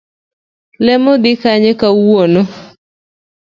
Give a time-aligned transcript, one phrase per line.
[0.85, 2.41] Lemo dhi kanye kawuono.